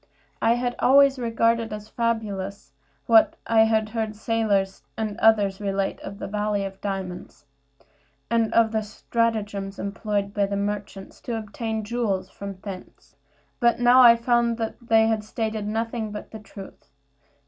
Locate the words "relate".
5.61-5.99